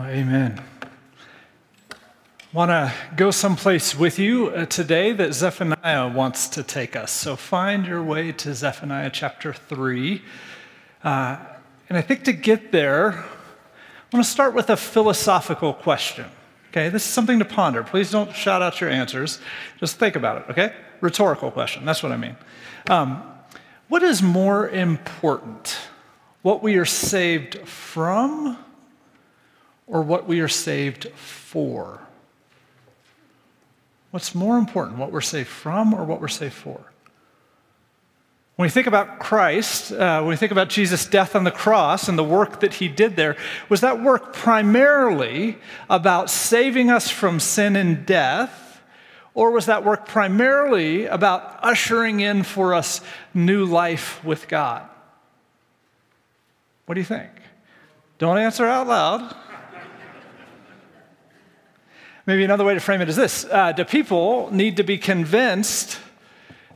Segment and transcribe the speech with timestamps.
[0.00, 0.58] Well, amen.
[2.54, 7.10] Want to go someplace with you uh, today that Zephaniah wants to take us.
[7.10, 10.22] So find your way to Zephaniah chapter 3.
[11.04, 11.36] Uh,
[11.90, 16.24] and I think to get there, I want to start with a philosophical question.
[16.70, 17.82] Okay, this is something to ponder.
[17.82, 19.38] Please don't shout out your answers.
[19.80, 20.72] Just think about it, okay?
[21.02, 21.84] Rhetorical question.
[21.84, 22.36] That's what I mean.
[22.88, 23.22] Um,
[23.88, 25.76] what is more important?
[26.40, 28.56] What we are saved from
[29.90, 32.00] or what we are saved for?
[34.12, 36.80] What's more important, what we're saved from or what we're saved for?
[38.56, 42.08] When we think about Christ, uh, when we think about Jesus' death on the cross
[42.08, 43.36] and the work that he did there,
[43.68, 45.58] was that work primarily
[45.88, 48.82] about saving us from sin and death,
[49.34, 53.00] or was that work primarily about ushering in for us
[53.32, 54.86] new life with God?
[56.84, 57.30] What do you think?
[58.18, 59.34] Don't answer out loud.
[62.30, 65.98] Maybe another way to frame it is this uh, Do people need to be convinced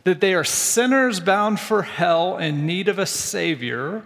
[0.03, 4.03] that they are sinners bound for hell in need of a Savior?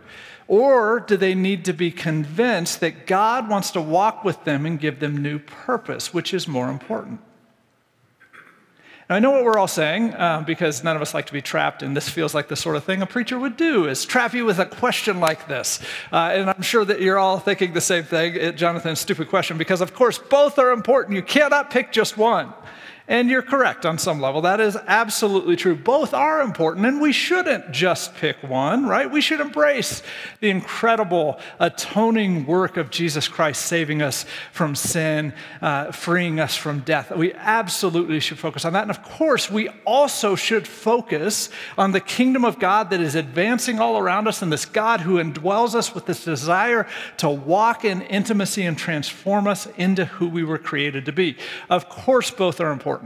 [0.46, 4.78] Or do they need to be convinced that God wants to walk with them and
[4.78, 6.12] give them new purpose?
[6.12, 7.20] Which is more important?
[9.08, 11.40] Now, I know what we're all saying uh, because none of us like to be
[11.40, 14.34] trapped, and this feels like the sort of thing a preacher would do is trap
[14.34, 15.80] you with a question like this.
[16.12, 19.80] Uh, and I'm sure that you're all thinking the same thing, Jonathan, stupid question, because
[19.80, 21.16] of course both are important.
[21.16, 22.52] You cannot pick just one.
[23.08, 24.42] And you're correct on some level.
[24.42, 25.74] That is absolutely true.
[25.74, 29.10] Both are important, and we shouldn't just pick one, right?
[29.10, 30.02] We should embrace
[30.40, 36.80] the incredible atoning work of Jesus Christ saving us from sin, uh, freeing us from
[36.80, 37.10] death.
[37.10, 38.82] We absolutely should focus on that.
[38.82, 43.80] And of course, we also should focus on the kingdom of God that is advancing
[43.80, 48.02] all around us and this God who indwells us with this desire to walk in
[48.02, 51.38] intimacy and transform us into who we were created to be.
[51.70, 52.97] Of course, both are important.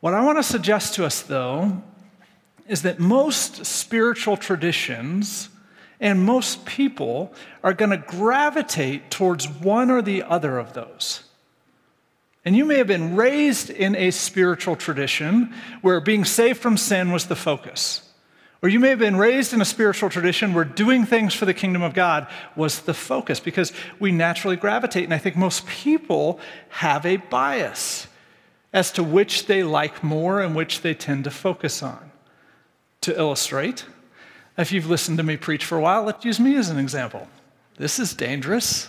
[0.00, 1.82] What I want to suggest to us, though,
[2.66, 5.50] is that most spiritual traditions
[6.00, 11.24] and most people are going to gravitate towards one or the other of those.
[12.44, 15.52] And you may have been raised in a spiritual tradition
[15.82, 18.08] where being saved from sin was the focus.
[18.62, 21.54] Or you may have been raised in a spiritual tradition where doing things for the
[21.54, 25.04] kingdom of God was the focus because we naturally gravitate.
[25.04, 28.06] And I think most people have a bias
[28.72, 32.10] as to which they like more and which they tend to focus on.
[33.02, 33.86] To illustrate,
[34.58, 37.28] if you've listened to me preach for a while, let's use me as an example.
[37.76, 38.88] This is dangerous.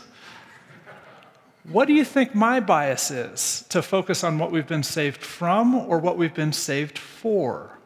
[1.63, 5.75] What do you think my bias is to focus on what we've been saved from
[5.75, 7.77] or what we've been saved for?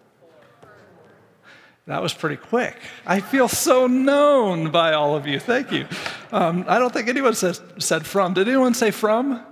[1.87, 2.77] That was pretty quick.
[3.05, 5.39] I feel so known by all of you.
[5.39, 5.87] Thank you.
[6.31, 8.33] Um, I don't think anyone says, said from.
[8.33, 9.45] Did anyone say from?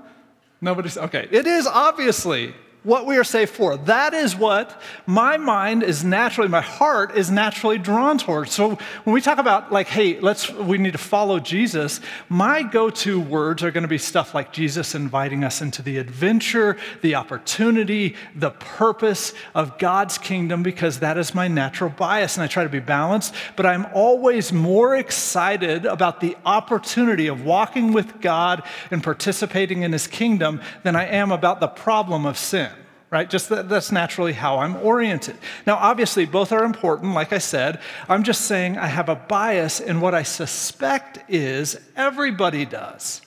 [0.64, 1.28] Nobody's, okay.
[1.30, 2.54] It is obviously
[2.84, 3.78] what we are saved for.
[3.78, 8.52] That is what my mind is naturally, my heart is naturally drawn towards.
[8.52, 13.20] So when we talk about like, hey, let's we need to follow Jesus, my go-to
[13.20, 18.16] words are going to be stuff like Jesus inviting us into the adventure, the opportunity,
[18.36, 22.36] the purpose of God's kingdom, because that is my natural bias.
[22.36, 27.46] And I try to be balanced, but I'm always more excited about the opportunity of
[27.46, 32.38] walking with God and participating in his kingdom than I am about the problem of
[32.38, 32.73] sin
[33.14, 33.30] right?
[33.30, 35.38] Just that, that's naturally how I'm oriented.
[35.68, 37.80] Now, obviously, both are important, like I said.
[38.10, 43.22] I'm just saying I have a bias, in what I suspect is everybody does.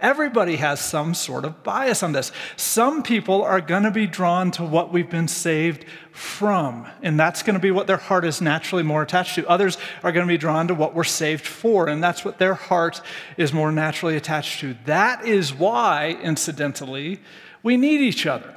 [0.00, 2.32] Everybody has some sort of bias on this.
[2.56, 7.44] Some people are going to be drawn to what we've been saved from, and that's
[7.44, 9.46] going to be what their heart is naturally more attached to.
[9.46, 12.54] Others are going to be drawn to what we're saved for, and that's what their
[12.54, 13.00] heart
[13.36, 14.76] is more naturally attached to.
[14.86, 17.20] That is why, incidentally,
[17.62, 18.56] we need each other.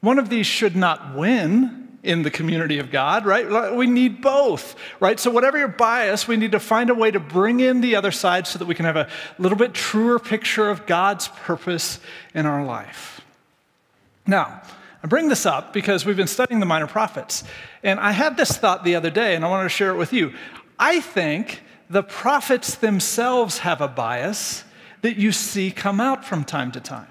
[0.00, 3.74] One of these should not win in the community of God, right?
[3.74, 5.20] We need both, right?
[5.20, 8.10] So, whatever your bias, we need to find a way to bring in the other
[8.10, 9.08] side so that we can have a
[9.38, 12.00] little bit truer picture of God's purpose
[12.34, 13.20] in our life.
[14.26, 14.62] Now,
[15.02, 17.44] I bring this up because we've been studying the minor prophets,
[17.82, 20.12] and I had this thought the other day, and I wanted to share it with
[20.12, 20.32] you.
[20.78, 24.64] I think the prophets themselves have a bias
[25.02, 27.09] that you see come out from time to time.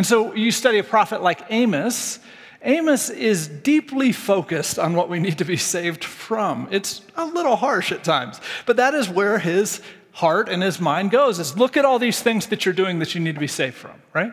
[0.00, 2.20] And so you study a prophet like Amos.
[2.62, 6.68] Amos is deeply focused on what we need to be saved from.
[6.70, 9.82] It's a little harsh at times, but that is where his
[10.12, 13.14] heart and his mind goes is look at all these things that you're doing that
[13.14, 14.32] you need to be saved from, right?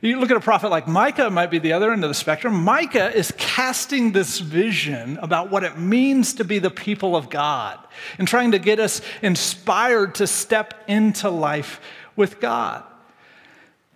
[0.00, 2.64] You look at a prophet like Micah, might be the other end of the spectrum.
[2.64, 7.78] Micah is casting this vision about what it means to be the people of God
[8.18, 11.80] and trying to get us inspired to step into life
[12.16, 12.82] with God.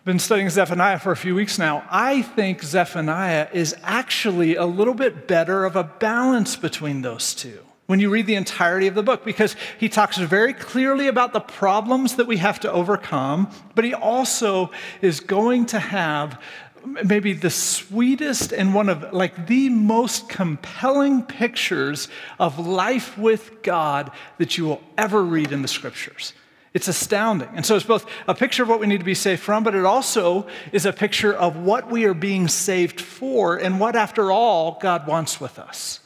[0.05, 1.87] Been studying Zephaniah for a few weeks now.
[1.89, 7.61] I think Zephaniah is actually a little bit better of a balance between those two
[7.87, 11.41] when you read the entirety of the book because he talks very clearly about the
[11.41, 14.73] problems that we have to overcome, but he also
[15.03, 16.41] is going to have
[17.05, 22.09] maybe the sweetest and one of like the most compelling pictures
[22.41, 26.33] of life with God that you will ever read in the scriptures.
[26.75, 27.51] It's astounding.
[27.55, 29.75] And so it's both a picture of what we need to be saved from, but
[29.75, 34.33] it also is a picture of what we are being saved for and what, after
[34.33, 36.01] all, God wants with us.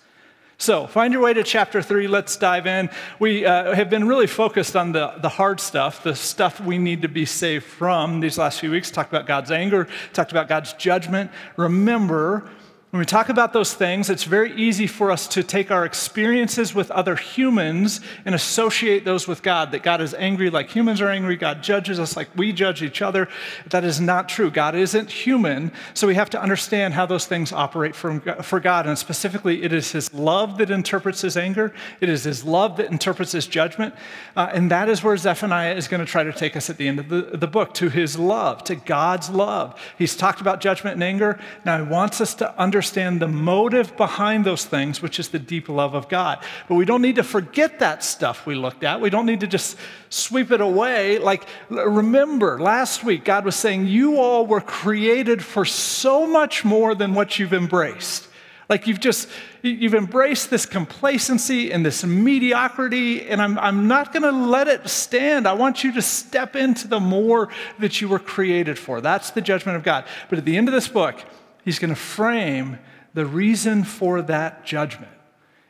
[0.59, 2.09] So, find your way to chapter three.
[2.09, 2.89] Let's dive in.
[3.19, 7.03] We uh, have been really focused on the, the hard stuff, the stuff we need
[7.03, 8.91] to be saved from these last few weeks.
[8.91, 11.31] Talked about God's anger, talked about God's judgment.
[11.59, 12.49] Remember,
[12.97, 16.75] when we talk about those things, it's very easy for us to take our experiences
[16.75, 19.71] with other humans and associate those with God.
[19.73, 23.03] That God is angry like humans are angry, God judges us like we judge each
[23.03, 23.29] other.
[23.69, 24.51] That is not true.
[24.51, 28.87] God isn't human, so we have to understand how those things operate for God.
[28.87, 32.91] And specifically, it is His love that interprets His anger, it is His love that
[32.91, 33.95] interprets His judgment.
[34.35, 36.89] Uh, and that is where Zephaniah is going to try to take us at the
[36.89, 39.79] end of the, the book to His love, to God's love.
[39.99, 41.39] He's talked about judgment and anger.
[41.63, 45.41] Now, He wants us to understand understand the motive behind those things, which is the
[45.41, 46.38] deep love of God.
[46.69, 49.00] But we don't need to forget that stuff we looked at.
[49.00, 49.77] We don't need to just
[50.09, 51.19] sweep it away.
[51.19, 56.94] Like, remember, last week, God was saying, You all were created for so much more
[56.94, 58.29] than what you've embraced.
[58.69, 59.29] Like you've just,
[59.62, 65.49] you've embraced this complacency and this mediocrity, and I'm, I'm not to let it stand.
[65.49, 67.49] I want you to step into the more
[67.81, 69.00] that you were created for.
[69.00, 70.05] That's the judgment of God.
[70.31, 71.21] But at the end of this book,
[71.67, 72.79] he's going to frame
[73.13, 75.13] the reason for that judgment.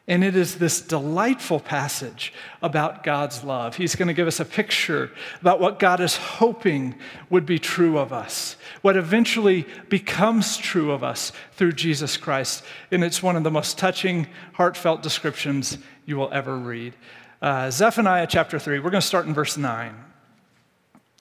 [0.09, 2.33] And it is this delightful passage
[2.63, 3.75] about God's love.
[3.75, 5.11] He's going to give us a picture
[5.41, 6.95] about what God is hoping
[7.29, 12.63] would be true of us, what eventually becomes true of us through Jesus Christ.
[12.93, 16.95] And it's one of the most touching, heartfelt descriptions you will ever read.
[17.43, 19.93] Uh, Zephaniah chapter 3, we're going to start in verse 9.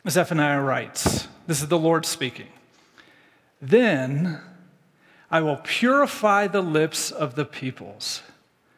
[0.07, 2.49] Zephaniah writes, This is the Lord speaking.
[3.59, 4.41] Then
[5.35, 8.21] I will purify the lips of the peoples,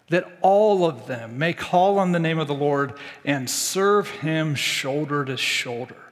[0.10, 4.56] that all of them may call on the name of the Lord and serve him
[4.56, 6.07] shoulder to shoulder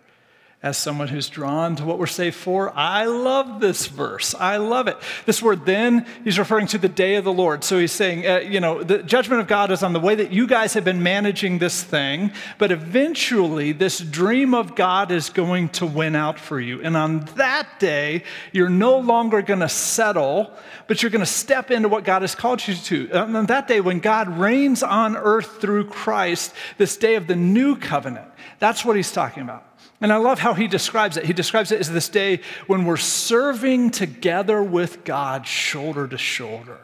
[0.66, 2.76] as someone who's drawn to what we're saved for.
[2.76, 4.34] I love this verse.
[4.34, 4.98] I love it.
[5.28, 7.64] This word then, he's referring to the day of the Lord.
[7.64, 10.32] So he's saying, uh, you know, the judgment of God is on the way that
[10.32, 15.70] you guys have been managing this thing, but eventually this dream of God is going
[15.70, 16.82] to win out for you.
[16.82, 20.52] And on that day, you're no longer going to settle,
[20.88, 23.10] but you're going to step into what God has called you to.
[23.12, 27.36] And on that day, when God reigns on earth through Christ, this day of the
[27.36, 28.28] new covenant,
[28.58, 29.65] that's what he's talking about.
[30.02, 31.26] And I love how he describes it.
[31.26, 36.80] He describes it as this day when we're serving together with God shoulder to shoulder.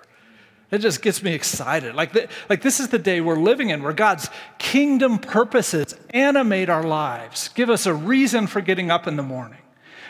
[0.71, 1.95] It just gets me excited.
[1.95, 6.69] Like, the, like this is the day we're living in where God's kingdom purposes animate
[6.69, 9.59] our lives, give us a reason for getting up in the morning.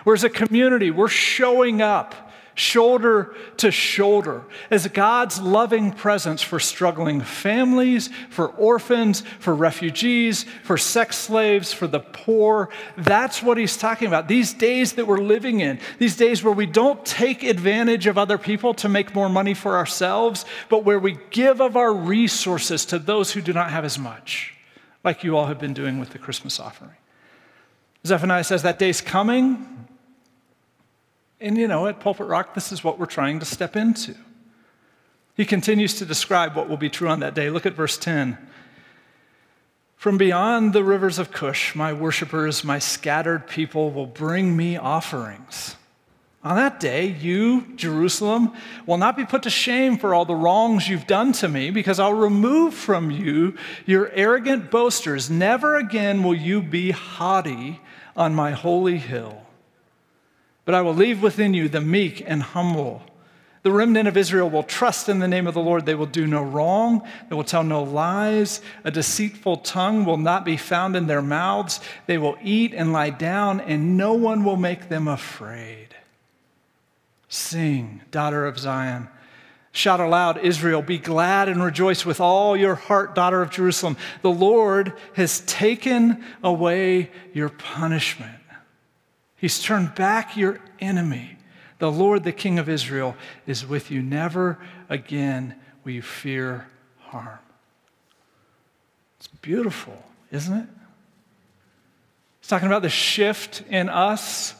[0.03, 2.30] Whereas a community, we're showing up
[2.61, 10.77] shoulder to shoulder, as God's loving presence for struggling families, for orphans, for refugees, for
[10.77, 12.69] sex slaves, for the poor.
[12.97, 14.27] That's what he's talking about.
[14.27, 18.37] These days that we're living in, these days where we don't take advantage of other
[18.37, 22.99] people to make more money for ourselves, but where we give of our resources to
[22.99, 24.53] those who do not have as much,
[25.03, 26.95] like you all have been doing with the Christmas offering.
[28.05, 29.87] Zephaniah says that day's coming.
[31.41, 34.15] And you know, at Pulpit Rock, this is what we're trying to step into.
[35.35, 37.49] He continues to describe what will be true on that day.
[37.49, 38.37] Look at verse 10.
[39.95, 45.75] From beyond the rivers of Cush, my worshipers, my scattered people will bring me offerings.
[46.43, 48.53] On that day, you, Jerusalem,
[48.87, 51.99] will not be put to shame for all the wrongs you've done to me, because
[51.99, 53.55] I'll remove from you
[53.85, 55.29] your arrogant boasters.
[55.29, 57.79] Never again will you be haughty
[58.15, 59.43] on my holy hill.
[60.65, 63.03] But I will leave within you the meek and humble.
[63.63, 65.85] The remnant of Israel will trust in the name of the Lord.
[65.85, 67.07] They will do no wrong.
[67.29, 68.59] They will tell no lies.
[68.83, 71.79] A deceitful tongue will not be found in their mouths.
[72.07, 75.89] They will eat and lie down, and no one will make them afraid.
[77.29, 79.07] Sing, daughter of Zion.
[79.73, 80.81] Shout aloud, Israel.
[80.81, 83.95] Be glad and rejoice with all your heart, daughter of Jerusalem.
[84.21, 88.40] The Lord has taken away your punishment.
[89.41, 91.35] He's turned back your enemy.
[91.79, 93.15] The Lord, the King of Israel,
[93.47, 94.03] is with you.
[94.03, 96.67] Never again will you fear
[96.99, 97.39] harm.
[99.17, 99.97] It's beautiful,
[100.31, 100.67] isn't it?
[102.39, 104.53] He's talking about the shift in us.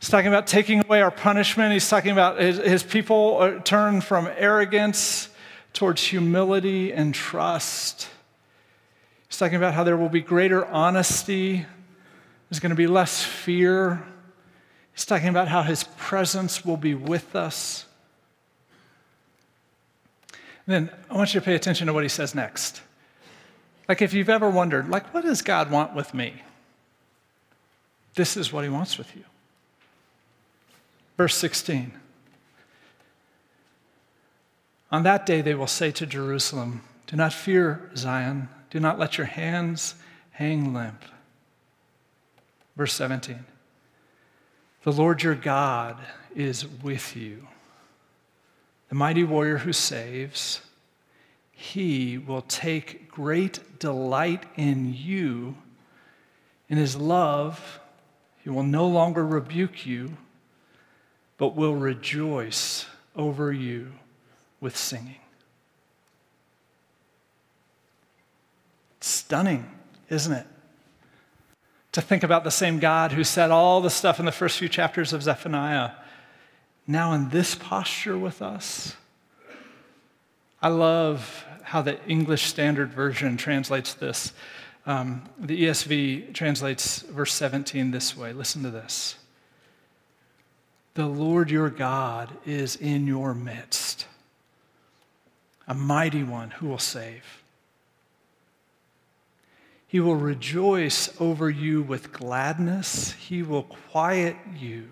[0.00, 1.74] He's talking about taking away our punishment.
[1.74, 5.28] He's talking about his, his people turn from arrogance
[5.74, 8.08] towards humility and trust.
[9.28, 11.66] He's talking about how there will be greater honesty,
[12.48, 14.04] there's going to be less fear.
[14.92, 17.86] He's talking about how his presence will be with us.
[20.66, 22.80] And then I want you to pay attention to what he says next.
[23.88, 26.42] Like, if you've ever wondered, like, what does God want with me?
[28.14, 29.24] This is what he wants with you.
[31.16, 31.92] Verse 16.
[34.90, 38.48] On that day, they will say to Jerusalem, Do not fear, Zion.
[38.70, 39.96] Do not let your hands
[40.32, 41.04] hang limp.
[42.76, 43.44] Verse 17.
[44.82, 45.98] The Lord your God
[46.34, 47.46] is with you,
[48.88, 50.60] the mighty warrior who saves.
[51.52, 55.54] He will take great delight in you.
[56.68, 57.80] In his love,
[58.42, 60.16] he will no longer rebuke you,
[61.38, 63.92] but will rejoice over you
[64.60, 65.20] with singing.
[69.00, 69.70] Stunning,
[70.08, 70.46] isn't it?
[71.94, 74.68] To think about the same God who said all the stuff in the first few
[74.68, 75.92] chapters of Zephaniah,
[76.86, 78.96] now in this posture with us.
[80.60, 84.32] I love how the English Standard Version translates this.
[84.86, 88.32] Um, the ESV translates verse 17 this way.
[88.32, 89.16] Listen to this.
[90.94, 94.06] The Lord your God is in your midst
[95.66, 97.43] a mighty one who will save.
[99.94, 103.12] He will rejoice over you with gladness.
[103.12, 104.88] He will quiet you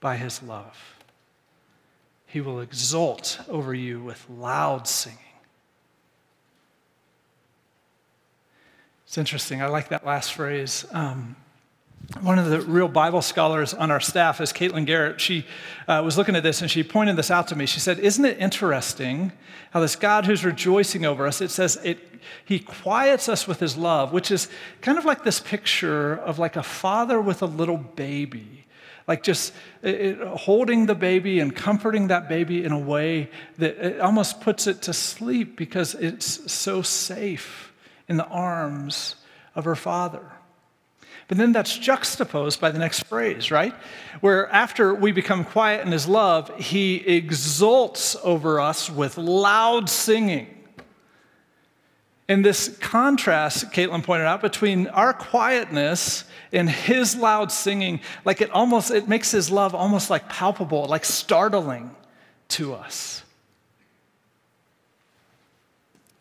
[0.00, 0.96] by his love.
[2.24, 5.18] He will exult over you with loud singing.
[9.06, 9.60] It's interesting.
[9.60, 10.86] I like that last phrase.
[10.92, 11.36] Um,
[12.22, 15.20] one of the real Bible scholars on our staff is Caitlin Garrett.
[15.20, 15.44] She
[15.88, 17.66] uh, was looking at this and she pointed this out to me.
[17.66, 19.32] She said, Isn't it interesting
[19.72, 23.76] how this God who's rejoicing over us, it says it, he quiets us with his
[23.76, 24.48] love, which is
[24.80, 28.64] kind of like this picture of like a father with a little baby.
[29.08, 29.52] Like just
[29.82, 34.66] it, holding the baby and comforting that baby in a way that it almost puts
[34.66, 37.72] it to sleep because it's so safe
[38.08, 39.14] in the arms
[39.54, 40.32] of her father.
[41.28, 43.74] But then that's juxtaposed by the next phrase, right?
[44.20, 50.55] Where after we become quiet in his love, he exults over us with loud singing.
[52.28, 58.50] And this contrast, Caitlin pointed out, between our quietness and his loud singing, like it
[58.50, 61.94] almost, it makes his love almost like palpable, like startling
[62.48, 63.22] to us.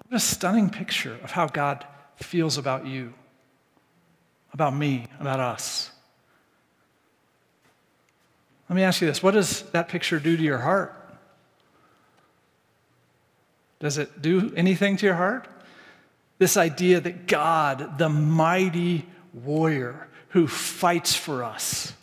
[0.07, 1.85] What a stunning picture of how God
[2.17, 3.13] feels about you
[4.55, 5.91] about me, about us.
[8.69, 10.95] Let me ask you this what does that picture do to your heart?
[13.79, 15.49] Does it do anything to your heart?
[16.37, 21.93] This idea that God, the mighty warrior who fights for us,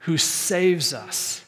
[0.00, 1.44] who saves us,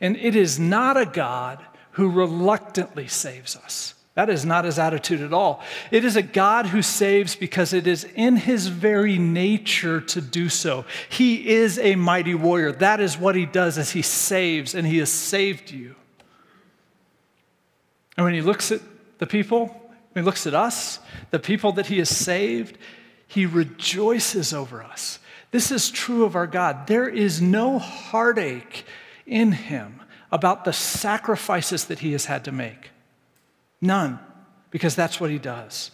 [0.00, 3.94] and it is not a God who reluctantly saves us.
[4.14, 5.62] That is not his attitude at all.
[5.90, 10.48] It is a God who saves because it is in his very nature to do
[10.48, 10.86] so.
[11.08, 12.72] He is a mighty warrior.
[12.72, 15.96] That is what he does as he saves, and he has saved you.
[18.16, 18.80] And when he looks at
[19.18, 19.85] the people,
[20.16, 20.98] when he looks at us,
[21.30, 22.78] the people that he has saved,
[23.26, 25.18] he rejoices over us.
[25.50, 26.86] This is true of our God.
[26.86, 28.86] There is no heartache
[29.26, 30.00] in him
[30.32, 32.92] about the sacrifices that he has had to make.
[33.82, 34.18] None,
[34.70, 35.90] because that's what he does.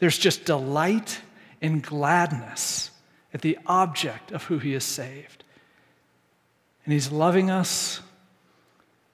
[0.00, 1.20] There's just delight
[1.62, 2.90] and gladness
[3.32, 5.44] at the object of who he has saved.
[6.84, 8.00] And he's loving us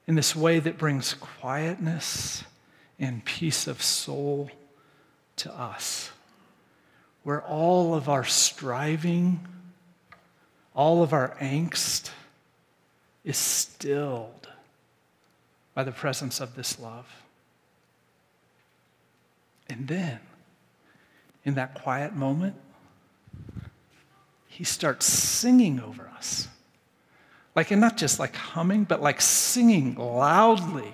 [0.07, 2.43] in this way that brings quietness
[2.99, 4.49] and peace of soul
[5.37, 6.11] to us,
[7.23, 9.45] where all of our striving,
[10.73, 12.11] all of our angst
[13.23, 14.47] is stilled
[15.73, 17.23] by the presence of this love.
[19.67, 20.19] And then,
[21.43, 22.55] in that quiet moment,
[24.47, 26.47] he starts singing over us.
[27.55, 30.93] Like, and not just like humming, but like singing loudly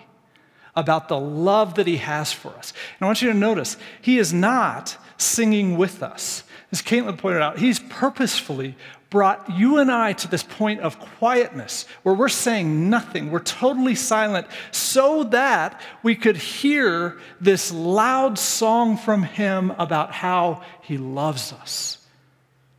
[0.75, 2.71] about the love that he has for us.
[2.99, 6.43] And I want you to notice, he is not singing with us.
[6.71, 8.75] As Caitlin pointed out, he's purposefully
[9.11, 13.93] brought you and I to this point of quietness where we're saying nothing, we're totally
[13.93, 21.51] silent, so that we could hear this loud song from Him about how He loves
[21.51, 21.99] us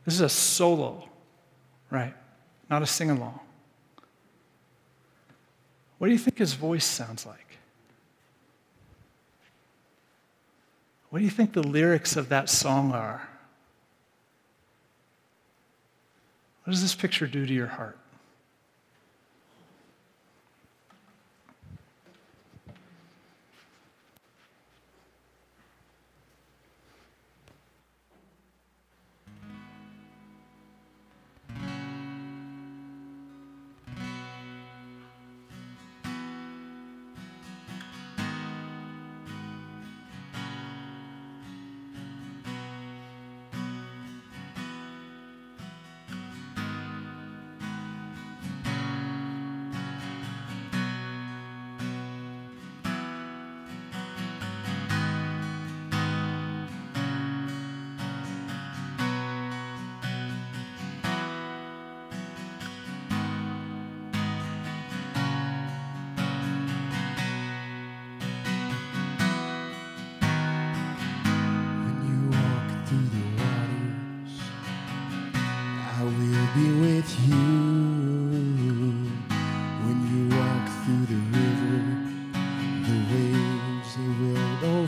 [0.05, 1.07] This is a solo,
[1.91, 2.15] right?
[2.69, 3.39] Not a sing along.
[5.99, 7.42] What do you think his voice sounds like?
[11.13, 13.29] What do you think the lyrics of that song are?
[16.63, 17.99] What does this picture do to your heart?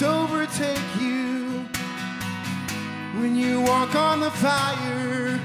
[0.00, 1.64] won't overtake you.
[3.20, 5.40] When you walk on the fire,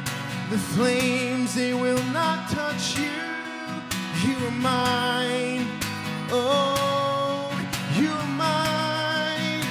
[0.49, 3.11] the flames, they will not touch you.
[4.25, 5.67] You are mine.
[6.31, 7.51] Oh,
[7.97, 9.63] you are mine.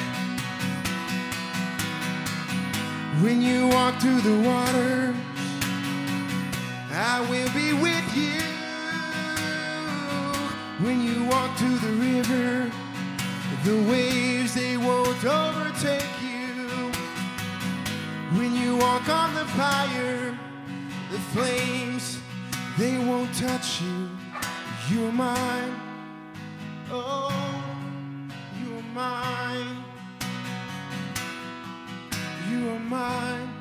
[3.23, 5.17] When you walk through the waters,
[6.93, 8.41] I will be with you.
[10.85, 12.71] When you walk through the river,
[13.65, 14.20] the waves
[15.23, 16.93] won't overtake you.
[18.39, 20.39] When you walk on the fire,
[21.11, 22.19] the flames,
[22.79, 24.09] they won't touch you.
[24.89, 25.75] You're mine.
[26.91, 27.33] Oh,
[28.63, 29.85] you're mine.
[32.51, 33.55] You are mine.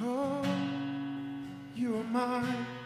[0.00, 0.42] Oh,
[1.76, 2.77] you are mine.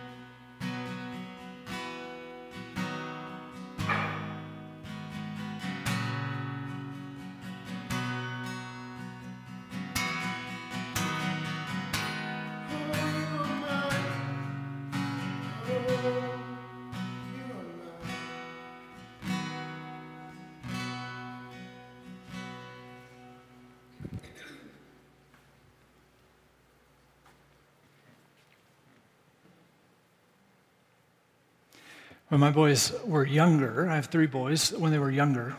[32.38, 35.54] My boys were younger, I have three boys, when they were younger,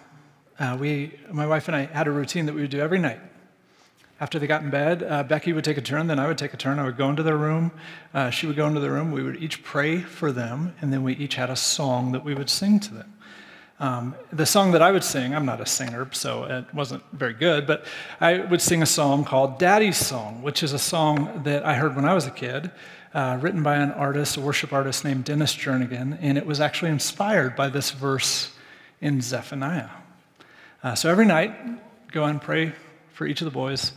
[0.59, 3.19] uh, we, my wife and I had a routine that we would do every night.
[4.19, 6.53] After they got in bed, uh, Becky would take a turn, then I would take
[6.53, 6.79] a turn.
[6.79, 7.71] I would go into their room.
[8.13, 9.11] Uh, she would go into the room.
[9.11, 12.33] We would each pray for them, and then we each had a song that we
[12.33, 13.13] would sing to them.
[13.79, 17.33] Um, the song that I would sing, I'm not a singer, so it wasn't very
[17.33, 17.85] good, but
[18.21, 21.95] I would sing a song called Daddy's Song, which is a song that I heard
[21.95, 22.71] when I was a kid
[23.13, 26.91] uh, written by an artist, a worship artist named Dennis Jernigan, and it was actually
[26.91, 28.51] inspired by this verse
[29.01, 29.89] in Zephaniah.
[30.83, 31.53] Uh, so every night,
[32.11, 32.73] go and pray
[33.13, 33.91] for each of the boys,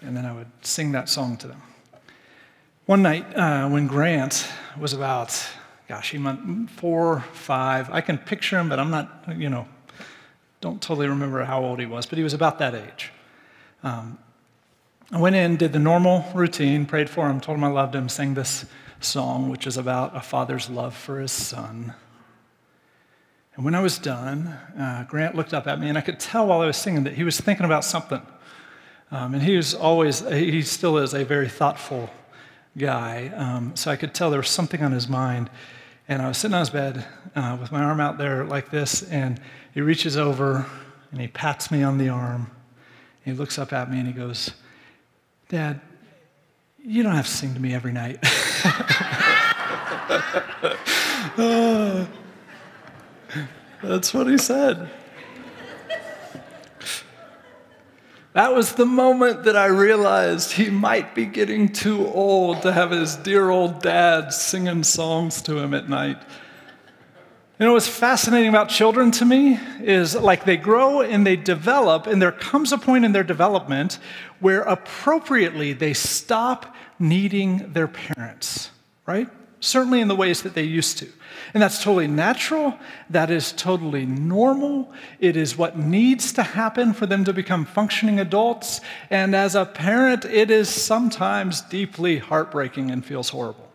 [0.00, 1.62] and then I would sing that song to them.
[2.86, 4.46] One night, uh, when Grant
[4.78, 5.44] was about,
[5.88, 9.66] gosh, he meant four, five, I can picture him, but I'm not, you know,
[10.60, 13.12] don't totally remember how old he was, but he was about that age.
[13.82, 14.18] Um,
[15.14, 18.08] I went in, did the normal routine, prayed for him, told him I loved him,
[18.08, 18.64] sang this
[18.98, 21.92] song, which is about a father's love for his son.
[23.54, 24.46] And when I was done,
[24.78, 27.12] uh, Grant looked up at me, and I could tell while I was singing that
[27.12, 28.22] he was thinking about something.
[29.10, 32.08] Um, and he was always, he still is a very thoughtful
[32.78, 33.30] guy.
[33.36, 35.50] Um, so I could tell there was something on his mind.
[36.08, 37.04] And I was sitting on his bed
[37.36, 39.38] uh, with my arm out there like this, and
[39.74, 40.64] he reaches over
[41.10, 42.50] and he pats me on the arm.
[43.26, 44.52] He looks up at me and he goes,
[45.52, 45.80] Dad,
[46.82, 48.18] you don't have to sing to me every night.
[51.36, 52.06] uh,
[53.82, 54.90] that's what he said.
[58.32, 62.90] That was the moment that I realized he might be getting too old to have
[62.90, 66.16] his dear old dad singing songs to him at night.
[67.62, 72.08] You know what's fascinating about children to me is like they grow and they develop,
[72.08, 74.00] and there comes a point in their development
[74.40, 78.72] where appropriately they stop needing their parents,
[79.06, 79.28] right?
[79.60, 81.08] Certainly in the ways that they used to.
[81.54, 82.76] And that's totally natural.
[83.10, 84.92] That is totally normal.
[85.20, 88.80] It is what needs to happen for them to become functioning adults.
[89.08, 93.71] And as a parent, it is sometimes deeply heartbreaking and feels horrible.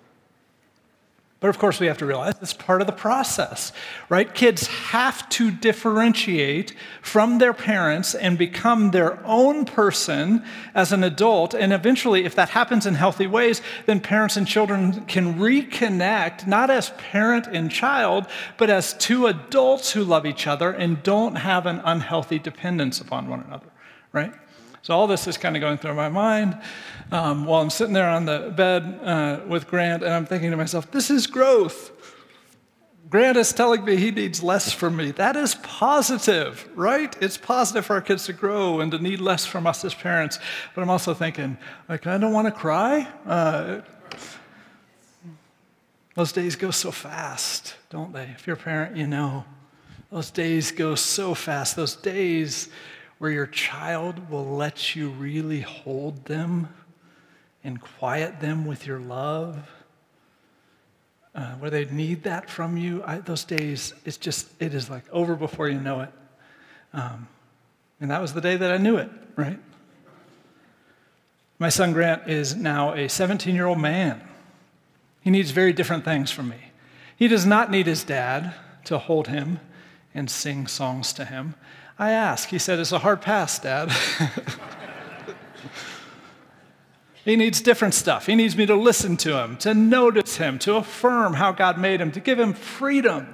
[1.39, 3.71] But of course, we have to realize it's part of the process,
[4.09, 4.33] right?
[4.33, 6.73] Kids have to differentiate
[7.03, 11.53] from their parents and become their own person as an adult.
[11.53, 16.71] And eventually, if that happens in healthy ways, then parents and children can reconnect, not
[16.71, 18.25] as parent and child,
[18.57, 23.27] but as two adults who love each other and don't have an unhealthy dependence upon
[23.29, 23.69] one another,
[24.11, 24.33] right?
[24.81, 26.57] So all this is kind of going through my mind
[27.11, 30.57] um, while I'm sitting there on the bed uh, with Grant, and I'm thinking to
[30.57, 31.91] myself, this is growth.
[33.09, 35.11] Grant is telling me he needs less from me.
[35.11, 37.15] That is positive, right?
[37.21, 40.39] It's positive for our kids to grow and to need less from us as parents.
[40.75, 43.07] But I'm also thinking, like, I don't want to cry.
[43.25, 43.81] Uh,
[46.15, 48.23] those days go so fast, don't they?
[48.23, 49.45] If you're a parent, you know.
[50.11, 51.75] Those days go so fast.
[51.75, 52.69] Those days
[53.17, 56.67] where your child will let you really hold them
[57.63, 59.57] and quiet them with your love,
[61.35, 65.03] uh, where they need that from you, I, those days, it's just, it is like
[65.11, 66.09] over before you know it.
[66.93, 67.27] Um,
[67.99, 69.59] and that was the day that I knew it, right?
[71.59, 74.21] My son Grant is now a 17 year old man.
[75.21, 76.71] He needs very different things from me.
[77.15, 78.53] He does not need his dad
[78.85, 79.59] to hold him
[80.13, 81.55] and sing songs to him.
[81.99, 82.49] I ask.
[82.49, 83.91] He said, It's a hard pass, Dad.
[87.25, 88.27] he needs different stuff.
[88.27, 91.99] He needs me to listen to him, to notice him, to affirm how God made
[91.99, 93.33] him, to give him freedom,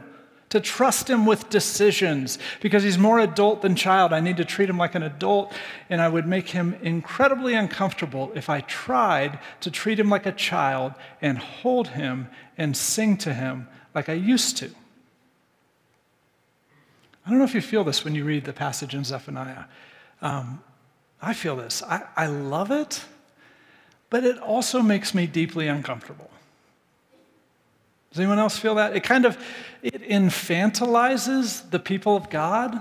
[0.50, 2.40] to trust him with decisions.
[2.62, 5.52] Because he's more adult than child, I need to treat him like an adult,
[5.90, 10.32] and I would make him incredibly uncomfortable if I tried to treat him like a
[10.32, 14.70] child and hold him and sing to him like I used to.
[17.26, 19.66] I don't know if you feel this when you read the passage in Zephaniah.
[20.22, 20.62] Um,
[21.22, 21.82] I feel this.
[21.84, 23.04] I, I love it,
[24.10, 26.30] but it also makes me deeply uncomfortable.
[28.12, 28.96] Does anyone else feel that?
[28.96, 29.38] It kind of
[29.82, 32.80] it infantilizes the people of God.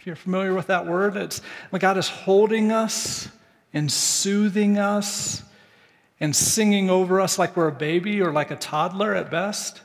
[0.00, 3.28] If you're familiar with that word, it's like God is holding us
[3.72, 5.42] and soothing us
[6.18, 9.82] and singing over us like we're a baby or like a toddler at best.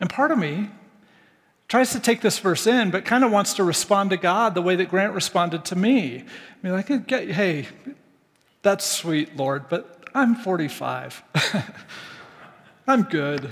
[0.00, 0.68] And part of me
[1.70, 4.60] tries to take this verse in, but kind of wants to respond to God the
[4.60, 6.16] way that Grant responded to me.
[6.16, 6.22] I
[6.62, 7.68] mean, I like, get hey,
[8.62, 11.22] that's sweet, Lord, but I'm 45.
[12.88, 13.50] I'm good.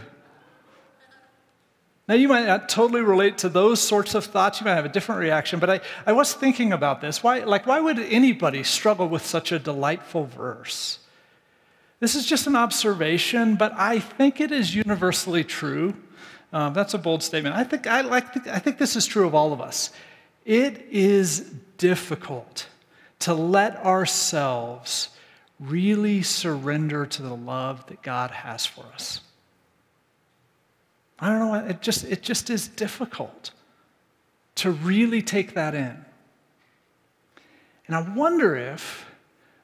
[2.09, 4.61] Now, you might not totally relate to those sorts of thoughts.
[4.61, 7.23] You might have a different reaction, but I, I was thinking about this.
[7.23, 10.99] Why, like, why would anybody struggle with such a delightful verse?
[12.01, 15.95] This is just an observation, but I think it is universally true
[16.53, 17.55] um, that's a bold statement.
[17.55, 19.91] I think, I, like, I think this is true of all of us.
[20.45, 21.41] It is
[21.77, 22.69] difficult
[23.21, 25.11] to let ourselves
[25.61, 29.21] really surrender to the love that God has for us.
[31.19, 33.51] I don't know, it just, it just is difficult
[34.57, 36.05] to really take that in.
[37.87, 39.07] And I wonder if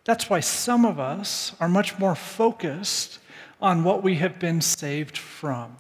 [0.05, 3.19] that's why some of us are much more focused
[3.61, 5.77] on what we have been saved from.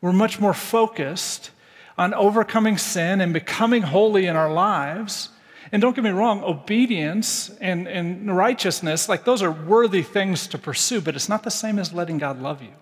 [0.00, 1.50] We're much more focused
[1.96, 5.30] on overcoming sin and becoming holy in our lives.
[5.72, 10.58] And don't get me wrong, obedience and, and righteousness, like those are worthy things to
[10.58, 12.72] pursue, but it's not the same as letting God love you,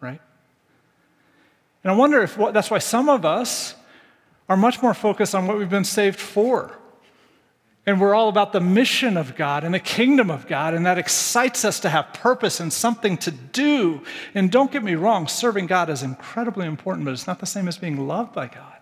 [0.00, 0.20] right?
[1.82, 3.74] And I wonder if that's why some of us
[4.48, 6.78] are much more focused on what we've been saved for.
[7.88, 10.98] And we're all about the mission of God and the kingdom of God, and that
[10.98, 14.02] excites us to have purpose and something to do.
[14.34, 17.66] And don't get me wrong, serving God is incredibly important, but it's not the same
[17.66, 18.74] as being loved by God.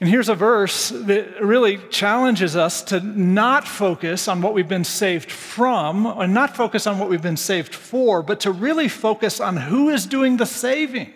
[0.00, 4.84] And here's a verse that really challenges us to not focus on what we've been
[4.84, 9.38] saved from, and not focus on what we've been saved for, but to really focus
[9.38, 11.12] on who is doing the saving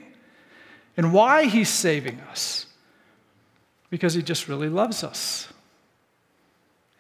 [0.98, 2.66] and why he's saving us
[3.90, 5.52] because he just really loves us.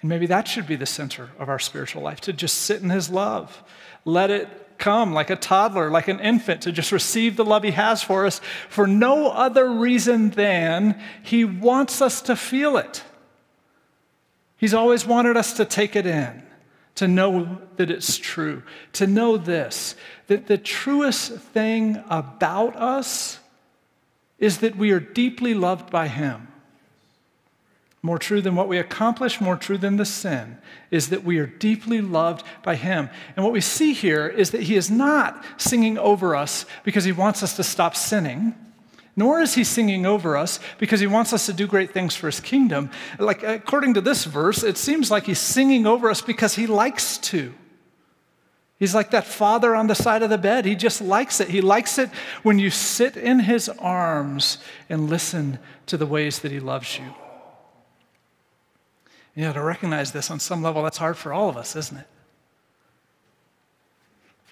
[0.00, 2.90] And maybe that should be the center of our spiritual life to just sit in
[2.90, 3.62] his love.
[4.04, 4.48] Let it
[4.80, 8.26] come like a toddler, like an infant, to just receive the love He has for
[8.26, 13.04] us for no other reason than He wants us to feel it.
[14.56, 16.42] He's always wanted us to take it in,
[16.96, 18.62] to know that it's true,
[18.94, 19.94] to know this
[20.26, 23.38] that the truest thing about us
[24.38, 26.48] is that we are deeply loved by Him.
[28.02, 30.56] More true than what we accomplish, more true than the sin,
[30.90, 33.10] is that we are deeply loved by Him.
[33.36, 37.12] And what we see here is that He is not singing over us because He
[37.12, 38.54] wants us to stop sinning,
[39.16, 42.26] nor is He singing over us because He wants us to do great things for
[42.26, 42.90] His kingdom.
[43.18, 47.18] Like, according to this verse, it seems like He's singing over us because He likes
[47.18, 47.52] to.
[48.78, 50.64] He's like that father on the side of the bed.
[50.64, 51.48] He just likes it.
[51.48, 52.08] He likes it
[52.42, 54.56] when you sit in his arms
[54.88, 57.04] and listen to the ways that he loves you.
[59.34, 61.98] You know, to recognize this on some level, that's hard for all of us, isn't
[61.98, 62.06] it?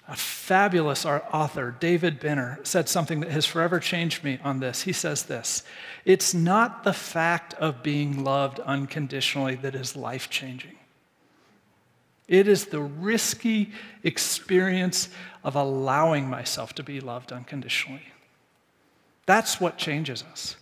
[0.07, 4.81] A fabulous author, David Benner, said something that has forever changed me on this.
[4.81, 5.63] He says this
[6.03, 10.77] It's not the fact of being loved unconditionally that is life changing.
[12.27, 13.71] It is the risky
[14.03, 15.09] experience
[15.43, 18.05] of allowing myself to be loved unconditionally.
[19.25, 20.55] That's what changes us.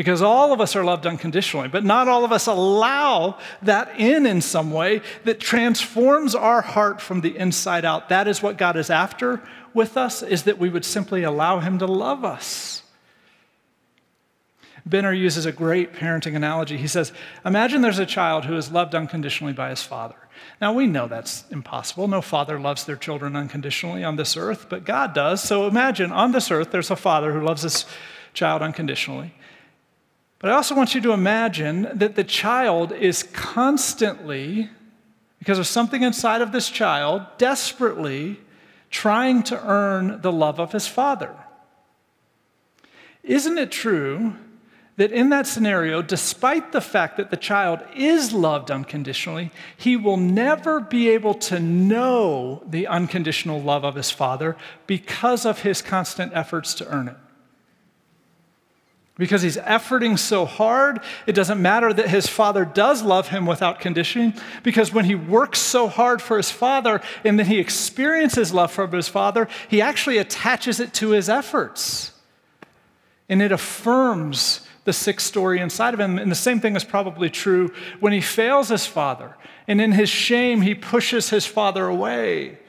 [0.00, 4.24] Because all of us are loved unconditionally, but not all of us allow that in
[4.24, 8.08] in some way that transforms our heart from the inside out.
[8.08, 9.42] That is what God is after
[9.74, 12.82] with us, is that we would simply allow Him to love us.
[14.86, 16.78] Benner uses a great parenting analogy.
[16.78, 17.12] He says,
[17.44, 20.16] Imagine there's a child who is loved unconditionally by his father.
[20.62, 22.08] Now, we know that's impossible.
[22.08, 25.42] No father loves their children unconditionally on this earth, but God does.
[25.42, 27.84] So imagine on this earth, there's a father who loves his
[28.32, 29.34] child unconditionally.
[30.40, 34.70] But I also want you to imagine that the child is constantly,
[35.38, 38.40] because of something inside of this child, desperately
[38.90, 41.36] trying to earn the love of his father.
[43.22, 44.34] Isn't it true
[44.96, 50.16] that in that scenario, despite the fact that the child is loved unconditionally, he will
[50.16, 56.32] never be able to know the unconditional love of his father because of his constant
[56.34, 57.16] efforts to earn it.
[59.20, 63.78] Because he's efforting so hard, it doesn't matter that his father does love him without
[63.78, 68.72] conditioning, because when he works so hard for his father and then he experiences love
[68.72, 72.12] from his father, he actually attaches it to his efforts.
[73.28, 76.18] And it affirms the sick story inside of him.
[76.18, 79.36] And the same thing is probably true when he fails his father.
[79.68, 82.59] And in his shame, he pushes his father away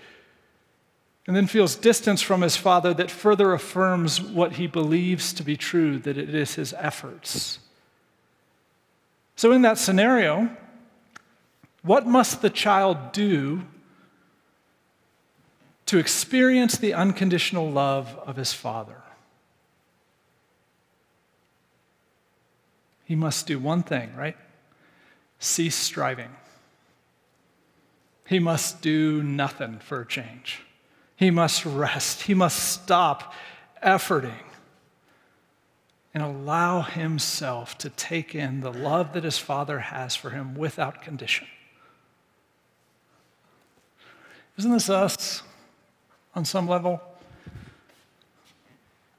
[1.31, 5.55] and then feels distance from his father that further affirms what he believes to be
[5.55, 7.59] true that it is his efforts.
[9.37, 10.49] So, in that scenario,
[11.83, 13.61] what must the child do
[15.85, 19.01] to experience the unconditional love of his father?
[23.05, 24.35] he must do one thing, right?
[25.39, 26.35] Cease striving.
[28.27, 30.65] He must do nothing for a change.
[31.21, 32.23] He must rest.
[32.23, 33.35] He must stop
[33.85, 34.41] efforting
[36.15, 41.03] and allow himself to take in the love that his father has for him without
[41.03, 41.45] condition.
[44.57, 45.43] Isn't this us
[46.33, 46.99] on some level?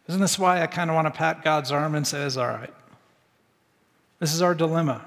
[0.09, 2.49] Isn't this why I kind of want to pat God's arm and say, it's all
[2.49, 2.75] right?
[4.19, 5.07] This is our dilemma.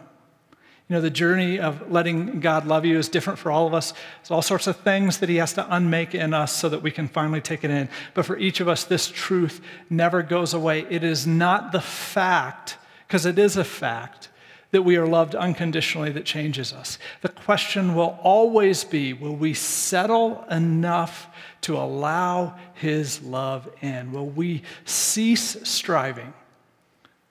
[0.87, 3.91] You know, the journey of letting God love you is different for all of us.
[4.19, 6.91] There's all sorts of things that He has to unmake in us so that we
[6.91, 7.89] can finally take it in.
[8.13, 10.85] But for each of us, this truth never goes away.
[10.87, 14.29] It is not the fact, because it is a fact,
[14.69, 16.99] that we are loved unconditionally that changes us.
[17.21, 21.27] The question will always be will we settle enough
[21.61, 24.11] to allow His love in?
[24.11, 26.31] Will we cease striving?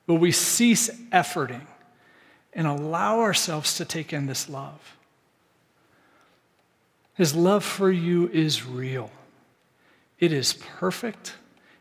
[0.08, 1.66] Will we cease efforting?
[2.54, 4.96] And allow ourselves to take in this love.
[7.14, 9.10] His love for you is real,
[10.18, 11.34] it is perfect,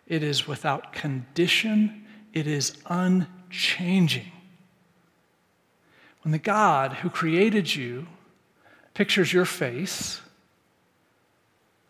[0.07, 4.31] it is without condition, it is unchanging.
[6.23, 8.07] When the God who created you
[8.93, 10.21] pictures your face,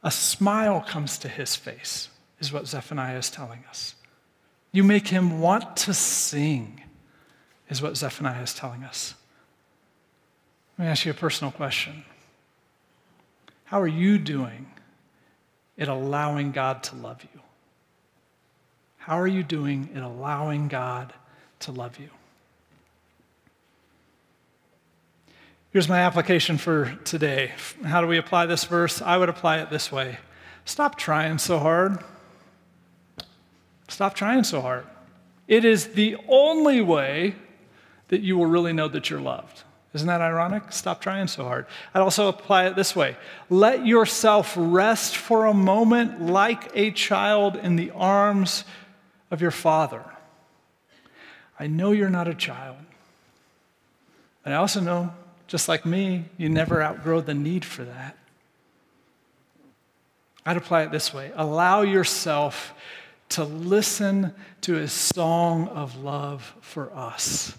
[0.02, 3.96] a smile comes to his face, is what Zephaniah is telling us.
[4.72, 6.82] You make him want to sing
[7.74, 9.16] is what Zephaniah is telling us.
[10.78, 12.06] Let me ask you a personal question.
[13.66, 14.68] How are you doing
[15.80, 17.42] at allowing God to love you?
[18.98, 21.14] How are you doing at allowing God
[21.62, 22.10] to love you?
[25.72, 27.54] Here's my application for today.
[27.84, 29.02] How do we apply this verse?
[29.02, 30.20] I would apply it this way
[30.66, 31.98] Stop trying so hard.
[33.88, 34.86] Stop trying so hard.
[35.48, 37.36] It is the only way
[38.14, 39.64] that you will really know that you're loved.
[39.96, 40.72] Isn't that ironic?
[40.72, 41.66] Stop trying so hard.
[41.96, 43.18] I'd also apply it this way
[43.50, 48.66] let yourself rest for a moment like a child in the arms
[49.32, 50.06] of your father.
[51.60, 52.78] I know you're not a child.
[54.46, 55.12] And I also know,
[55.48, 58.16] just like me, you never outgrow the need for that.
[60.46, 62.76] I'd apply it this way allow yourself
[63.30, 67.58] to listen to his song of love for us.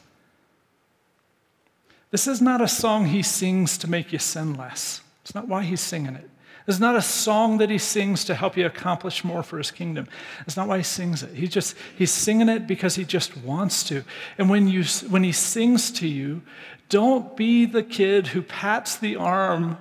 [2.14, 5.00] This is not a song he sings to make you sin less.
[5.22, 6.31] It's not why he's singing it.
[6.68, 10.07] It's not a song that he sings to help you accomplish more for his kingdom.
[10.46, 11.35] It's not why he sings it.
[11.35, 14.05] He just he's singing it because he just wants to.
[14.38, 16.42] And when you when he sings to you,
[16.88, 19.79] don't be the kid who pats the arm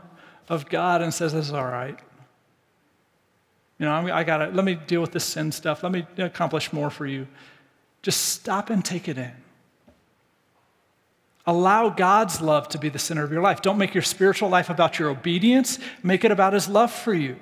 [0.50, 2.00] of God and says, "This is all right."
[3.78, 5.84] You know, I got to let me deal with this sin stuff.
[5.84, 7.28] Let me accomplish more for you.
[8.02, 9.43] Just stop and take it in.
[11.46, 13.62] Allow God's love to be the center of your life.
[13.62, 17.36] Don't make your spiritual life about your obedience, make it about His love for you.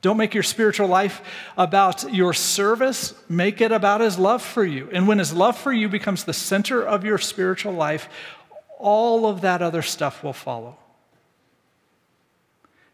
[0.00, 1.22] Don't make your spiritual life
[1.56, 4.88] about your service, make it about His love for you.
[4.92, 8.08] And when His love for you becomes the center of your spiritual life,
[8.80, 10.76] all of that other stuff will follow.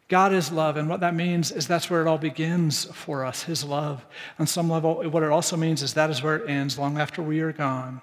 [0.08, 3.44] God is love, and what that means is that's where it all begins for us,
[3.44, 4.04] His love.
[4.38, 7.22] On some level, what it also means is that is where it ends long after
[7.22, 8.02] we are gone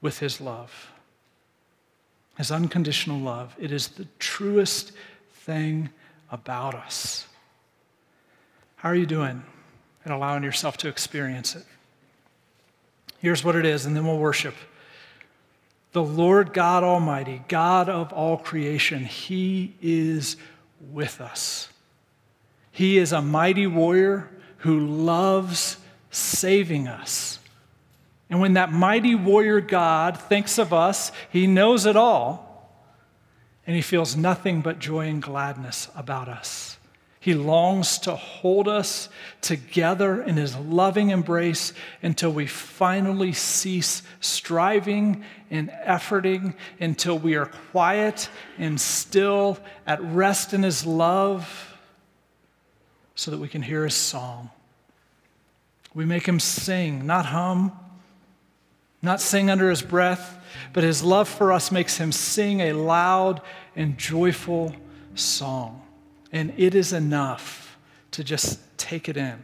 [0.00, 0.90] with His love
[2.38, 3.54] his unconditional love.
[3.58, 4.92] It is the truest
[5.32, 5.90] thing
[6.30, 7.26] about us.
[8.76, 9.42] How are you doing
[10.06, 11.64] in allowing yourself to experience it?
[13.18, 14.54] Here's what it is, and then we'll worship.
[15.90, 20.36] The Lord God Almighty, God of all creation, He is
[20.92, 21.68] with us.
[22.70, 25.78] He is a mighty warrior who loves
[26.12, 27.40] saving us.
[28.30, 32.70] And when that mighty warrior God thinks of us, he knows it all,
[33.66, 36.76] and he feels nothing but joy and gladness about us.
[37.20, 39.08] He longs to hold us
[39.40, 47.46] together in his loving embrace until we finally cease striving and efforting, until we are
[47.46, 51.76] quiet and still at rest in his love,
[53.14, 54.50] so that we can hear his song.
[55.92, 57.72] We make him sing, not hum
[59.02, 60.38] not sing under his breath,
[60.72, 63.40] but his love for us makes him sing a loud
[63.76, 64.74] and joyful
[65.14, 65.82] song.
[66.32, 67.78] And it is enough
[68.12, 69.42] to just take it in.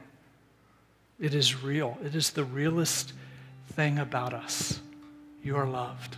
[1.21, 3.13] It is real, it is the realest
[3.73, 4.81] thing about us.
[5.43, 6.17] You are loved.